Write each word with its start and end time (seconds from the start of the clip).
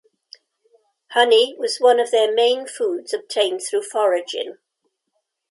Honey 1.11 1.55
was 1.59 1.77
one 1.77 1.99
of 1.99 2.09
their 2.09 2.33
main 2.33 2.65
foods 2.65 3.13
obtained 3.13 3.61
through 3.61 3.83
foraging. 3.83 4.57